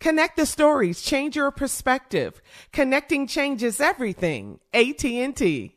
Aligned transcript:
Connect 0.00 0.36
the 0.36 0.46
stories, 0.46 1.02
change 1.02 1.34
your 1.34 1.50
perspective. 1.50 2.40
Connecting 2.72 3.26
changes 3.26 3.80
everything. 3.80 4.60
AT&T. 4.72 5.74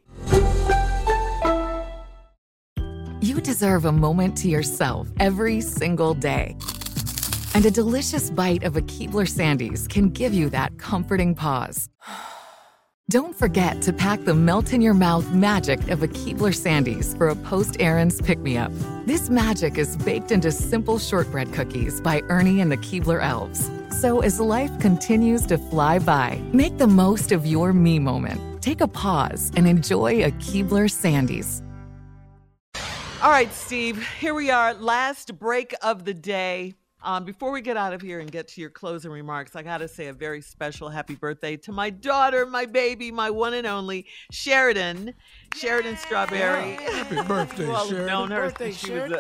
You 3.24 3.42
deserve 3.42 3.86
a 3.86 3.92
moment 3.92 4.38
to 4.38 4.48
yourself 4.48 5.08
every 5.20 5.60
single 5.62 6.14
day. 6.14 6.56
And 7.56 7.66
a 7.66 7.72
delicious 7.72 8.30
bite 8.30 8.64
of 8.64 8.78
a 8.78 8.82
Keebler 8.82 9.28
Sandies 9.28 9.90
can 9.90 10.10
give 10.10 10.34
you 10.34 10.50
that 10.52 10.78
comforting 10.78 11.34
pause. 11.34 11.90
Don't 13.10 13.36
forget 13.36 13.82
to 13.82 13.92
pack 13.92 14.24
the 14.24 14.36
melt 14.36 14.72
in 14.72 14.82
your 14.82 14.94
mouth 14.94 15.30
magic 15.34 15.90
of 15.90 16.02
a 16.02 16.08
Keebler 16.08 16.54
Sandies 16.54 17.18
for 17.18 17.28
a 17.28 17.36
post 17.36 17.76
errands 17.80 18.22
pick 18.22 18.40
me 18.40 18.56
up. 18.56 18.72
This 19.06 19.30
magic 19.30 19.78
is 19.78 19.98
baked 19.98 20.32
into 20.32 20.52
simple 20.52 20.98
shortbread 20.98 21.52
cookies 21.52 22.00
by 22.00 22.22
Ernie 22.30 22.62
and 22.62 22.72
the 22.72 22.78
Keebler 22.78 23.22
Elves. 23.22 23.70
So 23.92 24.22
as 24.22 24.40
life 24.40 24.72
continues 24.80 25.46
to 25.48 25.58
fly 25.58 26.00
by, 26.00 26.42
make 26.54 26.78
the 26.78 26.88
most 26.88 27.32
of 27.32 27.46
your 27.46 27.74
me 27.74 28.00
moment. 28.00 28.62
Take 28.62 28.82
a 28.82 28.88
pause 28.88 29.52
and 29.56 29.68
enjoy 29.68 30.24
a 30.24 30.32
Keebler 30.32 30.90
Sandies. 30.90 31.62
All 33.22 33.30
right, 33.30 33.54
Steve, 33.54 34.04
here 34.20 34.34
we 34.34 34.50
are, 34.50 34.74
last 34.74 35.38
break 35.38 35.76
of 35.84 36.06
the 36.06 36.14
day. 36.14 36.74
Um, 37.04 37.26
before 37.26 37.52
we 37.52 37.62
get 37.62 37.78
out 37.78 37.94
of 37.94 38.02
here 38.02 38.20
and 38.20 38.32
get 38.32 38.48
to 38.50 38.62
your 38.62 38.70
closing 38.70 39.10
remarks, 39.10 39.56
I 39.56 39.64
got 39.64 39.80
to 39.80 39.88
say 39.88 40.08
a 40.08 40.14
very 40.14 40.40
special 40.42 40.88
happy 40.88 41.16
birthday 41.16 41.58
to 41.58 41.72
my 41.72 41.90
daughter, 41.90 42.46
my 42.46 42.66
baby, 42.68 43.12
my 43.12 43.32
one 43.32 43.56
and 43.56 43.66
only 43.66 44.06
Sheridan, 44.32 45.16
Sheridan 45.56 45.98
Strawberry. 45.98 46.74
Happy 46.74 47.16
birthday, 47.28 47.66
you 47.66 47.72
all 47.72 47.78
have 47.80 47.88
Sheridan. 47.88 48.06
known 48.08 48.32
her 48.32 48.42
Birthday, 48.42 48.72
since 48.72 48.78
she 48.86 48.92
was, 48.94 49.12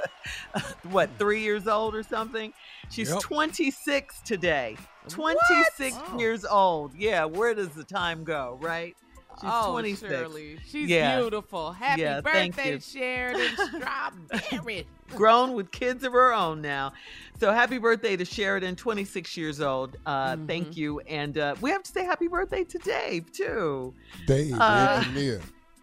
uh, 0.53 0.59
what, 0.91 1.09
three 1.18 1.41
years 1.41 1.68
old 1.68 1.96
or 1.96 2.03
something? 2.03 2.53
She's 2.91 3.09
Yep. 3.09 3.22
26 3.22 4.22
today. 4.22 4.78
26 5.09 5.97
years 6.20 6.46
old. 6.46 6.94
Yeah, 6.94 7.25
where 7.25 7.56
does 7.56 7.70
the 7.70 7.84
time 7.84 8.24
go, 8.24 8.59
right? 8.62 8.96
She's 9.40 9.50
oh, 9.52 9.72
26. 9.72 10.12
Shirley, 10.12 10.58
she's 10.68 10.90
Yeah. 10.90 11.19
beautiful. 11.19 11.72
Happy 11.72 12.02
Yeah, 12.02 12.22
birthday. 12.22 12.80
Sheridan 12.80 13.56
Strawberry. 13.58 14.86
grown 15.16 15.53
with 15.53 15.72
kids 15.72 16.03
of 16.03 16.14
her 16.14 16.34
own 16.34 16.62
now. 16.62 16.94
So 17.40 17.52
happy 17.52 17.78
birthday 17.80 18.16
to 18.16 18.24
Sheridan, 18.25 18.75
26 18.75 19.36
years 19.38 19.62
old. 19.62 19.97
Uh, 20.06 20.34
Mm-hmm. 20.36 20.46
Thank 20.47 20.78
you. 20.78 21.00
And 21.02 21.38
uh, 21.38 21.56
we 21.62 21.70
have 21.72 21.84
to 21.84 21.91
say 21.91 22.03
happy 22.06 22.28
birthday 22.28 22.64
to 22.64 22.78
Dave, 22.80 23.31
too. 23.31 23.94
Dave, 24.28 24.53
Uh, 24.59 25.02
engineer, 25.06 25.41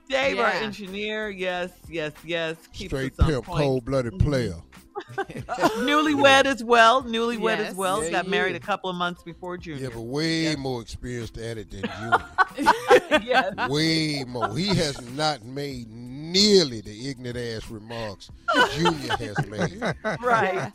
Dave, 0.08 0.38
our 0.38 0.46
engineer. 0.50 1.28
Yes, 1.30 1.70
yes, 1.88 2.12
yes. 2.24 2.56
Keeps 2.72 2.90
straight 2.90 3.12
us 3.14 3.20
on 3.20 3.30
pimp, 3.32 3.44
cold 3.46 3.84
blooded 3.84 4.18
player. 4.18 4.54
Newlywed 5.78 6.44
as 6.44 6.62
well. 6.64 7.02
Newlywed 7.02 7.58
as 7.58 7.74
well. 7.74 8.04
Yeah, 8.04 8.10
Got 8.10 8.24
yeah. 8.26 8.30
married 8.30 8.56
a 8.56 8.60
couple 8.60 8.90
of 8.90 8.96
months 8.96 9.22
before 9.22 9.56
Junior. 9.58 9.84
Yeah, 9.84 9.88
but 9.94 10.00
way 10.02 10.54
more 10.56 10.80
experienced 10.82 11.38
at 11.38 11.58
it 11.58 11.70
than 11.70 11.82
Junior. 12.56 13.22
yes. 13.22 13.54
way 13.70 14.24
more. 14.24 14.56
He 14.56 14.68
has 14.68 15.00
not 15.12 15.44
made 15.44 15.88
nearly 15.90 16.80
the 16.82 17.08
ignorant 17.08 17.38
ass 17.38 17.70
remarks 17.70 18.30
Junior 18.74 19.16
has 19.16 19.46
made. 19.46 19.82
Right. 20.20 20.70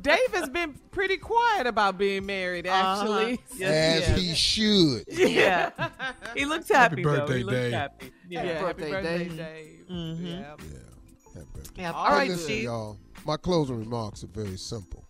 Dave 0.00 0.32
has 0.34 0.48
been 0.48 0.74
pretty 0.90 1.16
quiet 1.16 1.66
about 1.66 1.98
being 1.98 2.24
married, 2.26 2.66
actually. 2.66 3.34
Uh-huh. 3.34 3.56
Yes, 3.56 4.08
As 4.08 4.16
he 4.18 4.28
he 4.28 4.34
should. 4.34 5.04
Yeah. 5.08 5.70
He 6.36 6.44
looks 6.44 6.68
happy, 6.68 7.02
happy 7.02 7.02
birthday, 7.02 7.38
He 7.38 7.44
looks 7.44 7.56
Dave. 7.58 7.72
happy. 7.72 8.12
Yeah. 8.28 8.44
Yeah, 8.44 8.52
happy 8.52 8.62
birthday, 8.82 8.90
birthday, 8.90 9.18
Dave. 9.24 9.36
Dave. 9.36 9.84
Mhm. 9.90 10.40
Yeah. 10.40 10.54
Yeah. 11.34 11.40
Happy 11.40 11.50
birthday. 11.54 11.82
Yeah. 11.82 11.90
All 11.92 11.96
All 11.98 12.04
But 12.10 12.16
right, 12.16 12.28
listen, 12.28 12.44
Steve. 12.44 12.64
y'all. 12.64 12.98
My 13.24 13.36
closing 13.36 13.78
remarks 13.78 14.24
are 14.24 14.28
very 14.28 14.56
simple. 14.56 15.04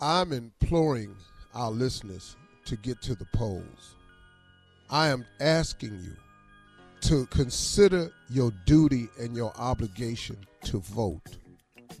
I'm 0.00 0.32
imploring 0.32 1.14
our 1.54 1.70
listeners 1.70 2.36
to 2.66 2.76
get 2.76 3.00
to 3.02 3.14
the 3.14 3.24
polls. 3.32 3.94
I 4.90 5.08
am 5.08 5.24
asking 5.40 5.98
you 6.02 6.12
to 7.02 7.26
consider 7.26 8.10
your 8.30 8.52
duty 8.66 9.08
and 9.18 9.34
your 9.34 9.52
obligation 9.58 10.36
to 10.64 10.78
vote. 10.80 11.38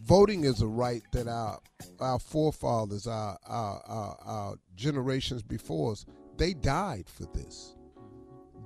Voting 0.04 0.44
is 0.44 0.60
a 0.62 0.66
right 0.66 1.02
that 1.12 1.26
our 1.26 1.58
our 2.00 2.18
forefathers, 2.18 3.06
our 3.06 3.38
our, 3.46 3.82
our, 3.86 4.18
our 4.24 4.54
generations 4.76 5.42
before 5.42 5.92
us, 5.92 6.04
they 6.36 6.52
died 6.54 7.08
for 7.08 7.24
this. 7.34 7.74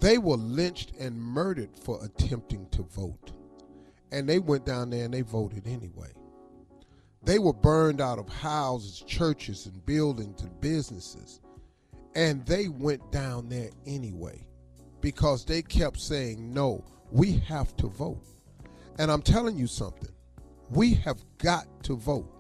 They 0.01 0.19
were 0.19 0.37
lynched 0.37 0.93
and 0.99 1.17
murdered 1.21 1.71
for 1.83 2.03
attempting 2.05 2.67
to 2.73 2.83
vote. 2.83 3.33
And 4.13 4.29
they 4.29 4.39
went 4.39 4.67
down 4.67 4.91
there 4.91 5.05
and 5.05 5.15
they 5.15 5.23
voted 5.23 5.67
anyway. 5.67 6.11
They 7.23 7.39
were 7.39 7.53
burned 7.53 8.01
out 8.01 8.19
of 8.19 8.29
houses, 8.29 9.05
churches, 9.07 9.67
and 9.67 9.85
buildings 9.85 10.43
and 10.43 10.61
businesses. 10.61 11.41
And 12.15 12.45
they 12.47 12.69
went 12.69 13.13
down 13.13 13.49
there 13.49 13.71
anyway 13.87 14.45
because 15.01 15.45
they 15.45 15.63
kept 15.63 16.01
saying, 16.01 16.53
no, 16.53 16.85
we 17.11 17.33
have 17.47 17.77
to 17.77 17.89
vote. 17.89 18.25
And 18.99 19.11
I'm 19.11 19.23
telling 19.23 19.57
you 19.57 19.67
something, 19.67 20.11
we 20.71 20.95
have 20.95 21.23
got 21.39 21.67
to 21.85 21.97
vote. 21.97 22.31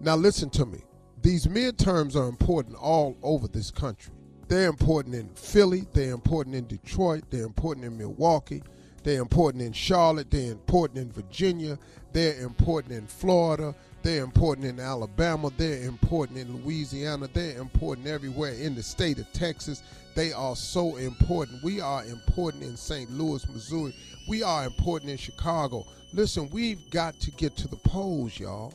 Now, 0.00 0.16
listen 0.16 0.50
to 0.50 0.66
me. 0.66 0.82
These 1.22 1.46
midterms 1.46 2.14
are 2.14 2.28
important 2.28 2.76
all 2.76 3.16
over 3.22 3.48
this 3.48 3.70
country. 3.70 4.12
They're 4.48 4.68
important 4.68 5.14
in 5.14 5.28
Philly, 5.30 5.86
they're 5.92 6.12
important 6.12 6.54
in 6.54 6.66
Detroit, 6.66 7.24
they're 7.30 7.46
important 7.46 7.84
in 7.84 7.98
Milwaukee, 7.98 8.62
They're 9.06 9.22
important 9.22 9.62
in 9.62 9.72
Charlotte. 9.72 10.32
They're 10.32 10.50
important 10.50 10.98
in 10.98 11.12
Virginia. 11.12 11.78
They're 12.12 12.40
important 12.40 12.94
in 12.94 13.06
Florida. 13.06 13.72
They're 14.02 14.24
important 14.24 14.66
in 14.66 14.80
Alabama. 14.80 15.52
They're 15.56 15.84
important 15.84 16.40
in 16.40 16.52
Louisiana. 16.56 17.28
They're 17.32 17.56
important 17.60 18.08
everywhere 18.08 18.54
in 18.54 18.74
the 18.74 18.82
state 18.82 19.20
of 19.20 19.32
Texas. 19.32 19.84
They 20.16 20.32
are 20.32 20.56
so 20.56 20.96
important. 20.96 21.62
We 21.62 21.80
are 21.80 22.04
important 22.04 22.64
in 22.64 22.76
St. 22.76 23.08
Louis, 23.12 23.48
Missouri. 23.48 23.94
We 24.26 24.42
are 24.42 24.64
important 24.64 25.12
in 25.12 25.18
Chicago. 25.18 25.84
Listen, 26.12 26.50
we've 26.52 26.90
got 26.90 27.14
to 27.20 27.30
get 27.30 27.56
to 27.58 27.68
the 27.68 27.76
polls, 27.76 28.40
y'all, 28.40 28.74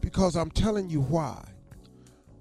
because 0.00 0.34
I'm 0.34 0.50
telling 0.50 0.90
you 0.90 1.02
why. 1.02 1.40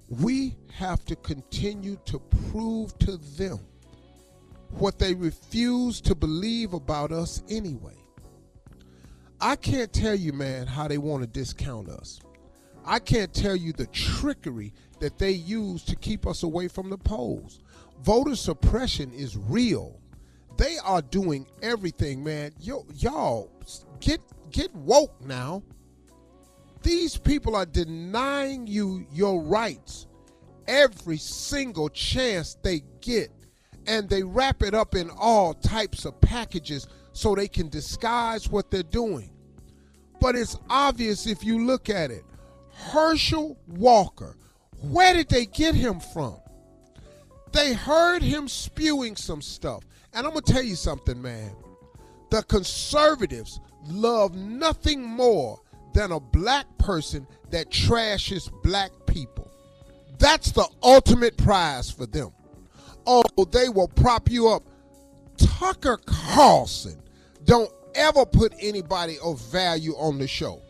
We 0.09 0.55
have 0.73 1.05
to 1.05 1.15
continue 1.17 1.99
to 2.05 2.17
prove 2.49 2.97
to 2.97 3.17
them 3.37 3.59
what 4.73 4.99
they 4.99 5.13
refuse 5.13 6.01
to 6.01 6.15
believe 6.15 6.73
about 6.73 7.11
us 7.11 7.41
anyway. 7.49 7.95
I 9.39 9.55
can't 9.55 9.91
tell 9.91 10.15
you, 10.15 10.33
man, 10.33 10.67
how 10.67 10.87
they 10.87 10.97
want 10.97 11.23
to 11.23 11.27
discount 11.27 11.89
us. 11.89 12.19
I 12.85 12.99
can't 12.99 13.33
tell 13.33 13.55
you 13.55 13.73
the 13.73 13.87
trickery 13.87 14.73
that 14.99 15.17
they 15.17 15.31
use 15.31 15.83
to 15.85 15.95
keep 15.95 16.27
us 16.27 16.43
away 16.43 16.67
from 16.67 16.89
the 16.89 16.97
polls. 16.97 17.59
Voter 18.03 18.35
suppression 18.35 19.11
is 19.13 19.37
real. 19.37 19.99
They 20.57 20.77
are 20.83 21.01
doing 21.01 21.47
everything, 21.61 22.23
man. 22.23 22.51
Yo, 22.59 22.85
y'all, 22.95 23.51
get 23.99 24.21
get 24.51 24.73
woke 24.75 25.19
now. 25.21 25.63
These 26.83 27.17
people 27.17 27.55
are 27.55 27.65
denying 27.65 28.67
you 28.67 29.05
your 29.11 29.41
rights 29.41 30.07
every 30.67 31.17
single 31.17 31.89
chance 31.89 32.57
they 32.63 32.81
get 33.01 33.31
and 33.87 34.09
they 34.09 34.23
wrap 34.23 34.63
it 34.63 34.73
up 34.73 34.95
in 34.95 35.09
all 35.11 35.53
types 35.53 36.05
of 36.05 36.19
packages 36.21 36.87
so 37.13 37.35
they 37.35 37.47
can 37.47 37.69
disguise 37.69 38.49
what 38.49 38.71
they're 38.71 38.83
doing. 38.83 39.31
But 40.19 40.35
it's 40.35 40.57
obvious 40.69 41.25
if 41.27 41.43
you 41.43 41.65
look 41.65 41.89
at 41.89 42.11
it. 42.11 42.23
Herschel 42.73 43.57
Walker, 43.67 44.37
where 44.81 45.13
did 45.13 45.29
they 45.29 45.45
get 45.45 45.75
him 45.75 45.99
from? 45.99 46.37
They 47.51 47.73
heard 47.73 48.21
him 48.21 48.47
spewing 48.47 49.15
some 49.15 49.41
stuff. 49.41 49.83
And 50.13 50.25
I'm 50.25 50.33
going 50.33 50.43
to 50.43 50.53
tell 50.53 50.63
you 50.63 50.75
something, 50.75 51.21
man. 51.21 51.51
The 52.29 52.43
conservatives 52.43 53.59
love 53.87 54.35
nothing 54.35 55.03
more 55.03 55.59
than 55.93 56.11
a 56.11 56.19
black 56.19 56.65
person 56.77 57.27
that 57.49 57.69
trashes 57.69 58.49
black 58.63 58.91
people. 59.05 59.51
That's 60.17 60.51
the 60.51 60.67
ultimate 60.81 61.37
prize 61.37 61.89
for 61.91 62.05
them. 62.05 62.31
Oh, 63.05 63.23
they 63.51 63.69
will 63.69 63.87
prop 63.87 64.29
you 64.29 64.49
up. 64.49 64.63
Tucker 65.37 65.99
Carlson 66.05 67.01
don't 67.45 67.71
ever 67.95 68.25
put 68.25 68.53
anybody 68.59 69.17
of 69.23 69.41
value 69.41 69.93
on 69.93 70.19
the 70.19 70.27
show. 70.27 70.61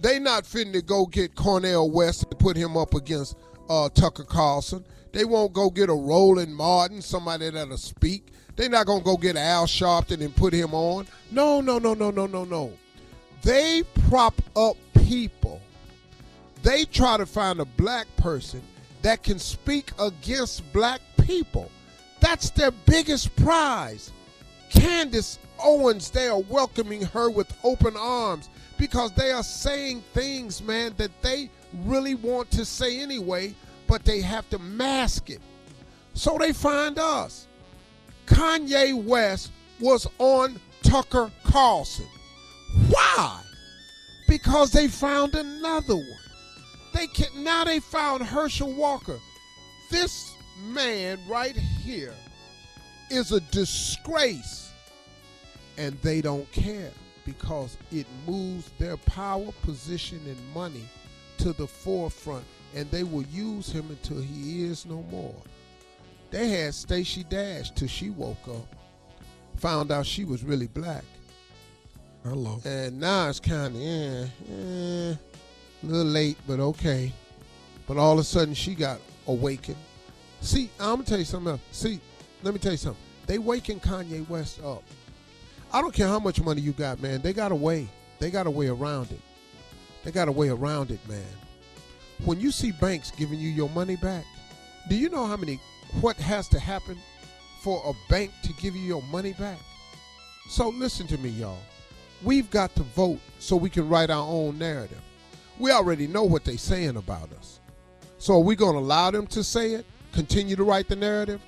They 0.00 0.18
not 0.18 0.46
fitting 0.46 0.72
to 0.74 0.82
go 0.82 1.06
get 1.06 1.34
Cornel 1.34 1.90
West 1.90 2.24
and 2.24 2.38
put 2.38 2.56
him 2.56 2.76
up 2.76 2.94
against 2.94 3.36
uh, 3.68 3.88
Tucker 3.88 4.24
Carlson. 4.24 4.84
They 5.12 5.24
won't 5.24 5.52
go 5.52 5.70
get 5.70 5.88
a 5.88 5.94
Roland 5.94 6.54
Martin, 6.54 7.00
somebody 7.00 7.48
that'll 7.50 7.76
speak. 7.76 8.32
They're 8.56 8.68
not 8.68 8.86
gonna 8.86 9.02
go 9.02 9.16
get 9.16 9.36
Al 9.36 9.66
Sharpton 9.66 10.20
and 10.20 10.34
put 10.34 10.52
him 10.52 10.74
on. 10.74 11.06
No, 11.30 11.60
no, 11.60 11.78
no, 11.78 11.94
no, 11.94 12.10
no, 12.10 12.26
no, 12.26 12.44
no. 12.44 12.72
They 13.42 13.82
prop 14.08 14.40
up 14.56 14.76
people. 14.94 15.60
They 16.62 16.84
try 16.84 17.16
to 17.16 17.26
find 17.26 17.60
a 17.60 17.64
black 17.64 18.06
person 18.16 18.62
that 19.02 19.22
can 19.22 19.38
speak 19.38 19.90
against 20.00 20.70
black 20.72 21.00
people. 21.24 21.70
That's 22.20 22.50
their 22.50 22.70
biggest 22.70 23.34
prize. 23.36 24.12
Candace 24.70 25.38
Owens, 25.62 26.10
they 26.10 26.28
are 26.28 26.40
welcoming 26.40 27.02
her 27.02 27.30
with 27.30 27.52
open 27.64 27.96
arms 27.96 28.48
because 28.78 29.12
they 29.12 29.30
are 29.30 29.42
saying 29.42 30.02
things, 30.12 30.62
man, 30.62 30.94
that 30.96 31.10
they 31.22 31.50
really 31.84 32.14
want 32.14 32.50
to 32.52 32.64
say 32.64 33.00
anyway, 33.00 33.54
but 33.86 34.04
they 34.04 34.20
have 34.20 34.48
to 34.50 34.58
mask 34.58 35.30
it. 35.30 35.40
So 36.14 36.36
they 36.38 36.52
find 36.52 36.98
us. 36.98 37.46
Kanye 38.26 39.02
West 39.04 39.52
was 39.80 40.06
on 40.18 40.60
Tucker 40.82 41.30
Carlson. 41.44 42.06
Why? 42.88 43.40
Because 44.28 44.70
they 44.72 44.88
found 44.88 45.34
another 45.34 45.94
one. 45.94 46.18
They 46.94 47.06
can 47.08 47.44
now 47.44 47.64
they 47.64 47.80
found 47.80 48.22
Herschel 48.22 48.72
Walker. 48.72 49.18
This 49.90 50.33
man 50.58 51.18
right 51.28 51.56
here 51.56 52.14
is 53.10 53.32
a 53.32 53.40
disgrace. 53.40 54.72
And 55.76 56.00
they 56.02 56.20
don't 56.20 56.50
care 56.52 56.90
because 57.24 57.76
it 57.90 58.06
moves 58.26 58.70
their 58.78 58.96
power, 58.96 59.50
position, 59.62 60.20
and 60.26 60.54
money 60.54 60.84
to 61.38 61.52
the 61.52 61.66
forefront. 61.66 62.44
And 62.74 62.90
they 62.90 63.02
will 63.02 63.24
use 63.24 63.70
him 63.70 63.86
until 63.90 64.20
he 64.20 64.64
is 64.64 64.86
no 64.86 65.02
more. 65.10 65.34
They 66.30 66.48
had 66.48 66.74
Stacey 66.74 67.24
Dash 67.24 67.70
till 67.70 67.88
she 67.88 68.10
woke 68.10 68.48
up, 68.48 68.66
found 69.56 69.92
out 69.92 70.06
she 70.06 70.24
was 70.24 70.42
really 70.42 70.66
black. 70.66 71.04
Hello. 72.24 72.60
And 72.64 72.98
now 72.98 73.28
it's 73.28 73.38
kind 73.38 73.76
of, 73.76 73.80
eh, 73.80 74.26
eh, 74.50 75.14
a 75.14 75.18
little 75.82 76.04
late, 76.04 76.38
but 76.46 76.58
okay. 76.58 77.12
But 77.86 77.98
all 77.98 78.14
of 78.14 78.20
a 78.20 78.24
sudden 78.24 78.54
she 78.54 78.74
got 78.74 78.98
awakened. 79.26 79.76
See, 80.44 80.68
I'm 80.78 80.96
gonna 80.96 81.04
tell 81.04 81.18
you 81.18 81.24
something 81.24 81.52
else. 81.52 81.60
See, 81.72 81.98
let 82.42 82.52
me 82.52 82.60
tell 82.60 82.72
you 82.72 82.78
something. 82.78 83.02
They 83.26 83.38
waking 83.38 83.80
Kanye 83.80 84.28
West 84.28 84.62
up. 84.62 84.82
I 85.72 85.80
don't 85.80 85.94
care 85.94 86.06
how 86.06 86.18
much 86.18 86.38
money 86.42 86.60
you 86.60 86.72
got, 86.72 87.00
man. 87.00 87.22
They 87.22 87.32
got 87.32 87.50
a 87.50 87.54
way. 87.54 87.88
They 88.18 88.30
got 88.30 88.46
a 88.46 88.50
way 88.50 88.68
around 88.68 89.10
it. 89.10 89.20
They 90.04 90.10
got 90.10 90.28
a 90.28 90.32
way 90.32 90.50
around 90.50 90.90
it, 90.90 91.00
man. 91.08 91.24
When 92.26 92.38
you 92.38 92.50
see 92.50 92.72
banks 92.72 93.10
giving 93.10 93.38
you 93.38 93.48
your 93.48 93.70
money 93.70 93.96
back, 93.96 94.26
do 94.90 94.96
you 94.96 95.08
know 95.08 95.24
how 95.24 95.38
many 95.38 95.58
what 96.02 96.16
has 96.16 96.46
to 96.48 96.60
happen 96.60 96.98
for 97.62 97.82
a 97.86 98.12
bank 98.12 98.30
to 98.42 98.52
give 98.60 98.76
you 98.76 98.82
your 98.82 99.02
money 99.04 99.32
back? 99.32 99.58
So 100.50 100.68
listen 100.68 101.06
to 101.06 101.16
me, 101.16 101.30
y'all. 101.30 101.56
We've 102.22 102.50
got 102.50 102.74
to 102.74 102.82
vote 102.82 103.18
so 103.38 103.56
we 103.56 103.70
can 103.70 103.88
write 103.88 104.10
our 104.10 104.28
own 104.28 104.58
narrative. 104.58 105.00
We 105.58 105.70
already 105.70 106.06
know 106.06 106.24
what 106.24 106.44
they're 106.44 106.58
saying 106.58 106.96
about 106.96 107.32
us. 107.32 107.60
So 108.18 108.34
are 108.34 108.40
we 108.40 108.56
going 108.56 108.74
to 108.74 108.80
allow 108.80 109.10
them 109.10 109.26
to 109.28 109.42
say 109.42 109.72
it, 109.72 109.86
continue 110.14 110.56
to 110.56 110.64
write 110.64 110.88
the 110.88 110.96
narrative? 110.96 111.40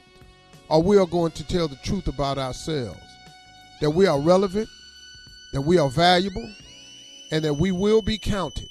Or 0.69 0.83
we 0.83 0.99
are 0.99 1.07
going 1.07 1.33
to 1.33 1.47
tell 1.47 1.69
the 1.69 1.77
truth 1.77 2.09
about 2.09 2.39
ourselves? 2.39 3.01
That 3.81 3.91
we 3.91 4.07
are 4.07 4.21
relevant, 4.21 4.69
that 5.53 5.63
we 5.63 5.79
are 5.79 5.89
valuable, 5.89 6.53
and 7.31 7.45
that 7.45 7.55
we 7.55 7.73
will 7.73 8.03
be 8.03 8.19
counted. 8.19 8.69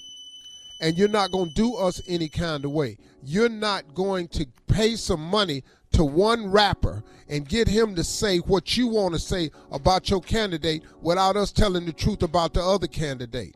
And 0.82 0.98
you're 0.98 1.08
not 1.08 1.32
going 1.32 1.50
to 1.50 1.56
do 1.56 1.76
us 1.76 2.02
any 2.08 2.28
kind 2.28 2.66
of 2.66 2.72
way. 2.72 2.98
You're 3.24 3.50
not 3.50 3.94
going 3.94 4.28
to 4.30 4.46
pay 4.68 4.96
some 4.96 5.22
money 5.22 5.64
to 5.94 6.04
one 6.04 6.52
rapper 6.52 7.02
and 7.30 7.48
get 7.48 7.68
him 7.68 7.96
to 7.96 8.04
say 8.04 8.40
what 8.40 8.76
you 8.76 8.88
want 8.88 9.14
to 9.14 9.20
say 9.20 9.50
about 9.72 10.10
your 10.10 10.22
candidate 10.22 10.84
without 11.02 11.38
us 11.38 11.52
telling 11.52 11.86
the 11.86 11.94
truth 11.94 12.22
about 12.22 12.54
the 12.54 12.62
other 12.62 12.88
candidate. 12.88 13.56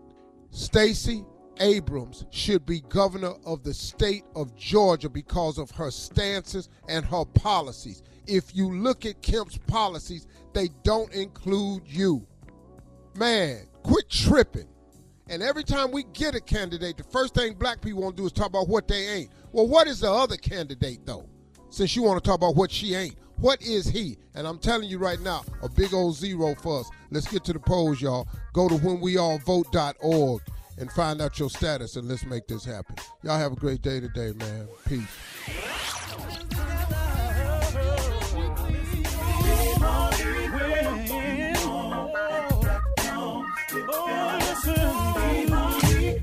Stacey 0.51 1.25
Abrams 1.59 2.25
should 2.31 2.65
be 2.65 2.81
governor 2.81 3.33
of 3.45 3.63
the 3.63 3.73
state 3.73 4.23
of 4.35 4.55
Georgia 4.55 5.09
because 5.09 5.57
of 5.57 5.71
her 5.71 5.91
stances 5.91 6.69
and 6.87 7.05
her 7.05 7.25
policies. 7.25 8.01
If 8.27 8.55
you 8.55 8.73
look 8.73 9.05
at 9.05 9.21
Kemp's 9.21 9.57
policies, 9.57 10.27
they 10.53 10.69
don't 10.83 11.13
include 11.13 11.83
you. 11.85 12.25
Man, 13.15 13.67
quit 13.83 14.09
tripping. 14.09 14.67
And 15.29 15.43
every 15.43 15.63
time 15.63 15.91
we 15.91 16.03
get 16.13 16.33
a 16.33 16.41
candidate, 16.41 16.97
the 16.97 17.03
first 17.03 17.35
thing 17.35 17.53
black 17.53 17.81
people 17.81 18.01
want 18.01 18.15
to 18.15 18.23
do 18.23 18.25
is 18.25 18.31
talk 18.31 18.47
about 18.47 18.67
what 18.67 18.87
they 18.87 19.07
ain't. 19.07 19.29
Well, 19.51 19.67
what 19.67 19.87
is 19.87 19.99
the 19.99 20.11
other 20.11 20.37
candidate, 20.37 21.05
though? 21.05 21.27
Since 21.69 21.95
you 21.95 22.01
want 22.01 22.23
to 22.23 22.27
talk 22.27 22.37
about 22.37 22.55
what 22.55 22.71
she 22.71 22.95
ain't. 22.95 23.15
What 23.35 23.61
is 23.61 23.87
he? 23.87 24.17
And 24.35 24.47
I'm 24.47 24.57
telling 24.57 24.89
you 24.89 24.97
right 24.97 25.19
now, 25.21 25.43
a 25.61 25.69
big 25.69 25.93
old 25.93 26.15
zero 26.15 26.55
for 26.55 26.81
us. 26.81 26.89
Let's 27.11 27.27
get 27.27 27.43
to 27.45 27.53
the 27.53 27.59
polls, 27.59 28.01
y'all. 28.01 28.27
Go 28.53 28.67
to 28.67 28.75
whenweallvote.org 28.75 30.41
and 30.79 30.91
find 30.91 31.21
out 31.21 31.37
your 31.39 31.49
status, 31.49 31.95
and 31.95 32.07
let's 32.07 32.25
make 32.25 32.47
this 32.47 32.65
happen. 32.65 32.95
Y'all 33.23 33.37
have 33.37 33.51
a 33.51 33.55
great 33.55 33.81
day 33.81 33.99
today, 33.99 34.31
man. 34.37 34.67
Peace. 34.87 36.08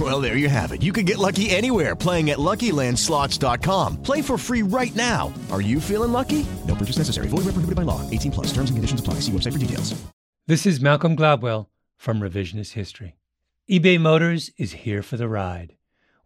Well, 0.00 0.20
there 0.20 0.36
you 0.36 0.48
have 0.48 0.72
it. 0.72 0.82
You 0.82 0.92
can 0.92 1.04
get 1.04 1.18
lucky 1.18 1.50
anywhere 1.50 1.94
playing 1.94 2.30
at 2.30 2.38
LuckyLandSlots.com. 2.38 4.02
Play 4.02 4.22
for 4.22 4.36
free 4.36 4.62
right 4.62 4.94
now. 4.96 5.32
Are 5.52 5.60
you 5.60 5.80
feeling 5.80 6.10
lucky? 6.10 6.44
No 6.66 6.74
purchase 6.74 6.98
necessary. 6.98 7.28
Void 7.28 7.44
where 7.44 7.54
prohibited 7.54 7.76
by 7.76 7.82
law. 7.82 8.00
18 8.10 8.32
plus. 8.32 8.46
Terms 8.48 8.70
and 8.70 8.76
conditions 8.76 9.00
apply. 9.00 9.20
See 9.20 9.30
website 9.30 9.52
for 9.52 9.58
details. 9.58 9.94
This 10.46 10.66
is 10.66 10.80
Malcolm 10.80 11.16
Gladwell 11.16 11.68
from 11.96 12.20
Revisionist 12.20 12.72
History. 12.72 13.16
eBay 13.70 13.98
Motors 13.98 14.50
is 14.58 14.72
here 14.72 15.02
for 15.02 15.16
the 15.16 15.28
ride. 15.28 15.76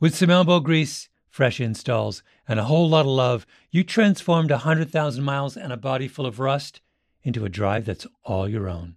With 0.00 0.16
some 0.16 0.30
elbow 0.30 0.60
grease, 0.60 1.08
fresh 1.28 1.60
installs, 1.60 2.22
and 2.48 2.58
a 2.58 2.64
whole 2.64 2.88
lot 2.88 3.02
of 3.02 3.06
love, 3.06 3.46
you 3.70 3.84
transformed 3.84 4.50
100,000 4.50 5.22
miles 5.22 5.56
and 5.56 5.72
a 5.72 5.76
body 5.76 6.08
full 6.08 6.26
of 6.26 6.40
rust 6.40 6.80
into 7.22 7.44
a 7.44 7.48
drive 7.48 7.84
that's 7.84 8.06
all 8.25 8.48
your 8.48 8.68
own. 8.68 8.96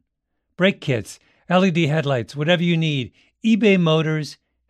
Brake 0.57 0.79
kits, 0.79 1.19
LED 1.49 1.77
headlights, 1.77 2.35
whatever 2.35 2.63
you 2.63 2.77
need, 2.77 3.11
eBay 3.45 3.79
Motors 3.79 4.37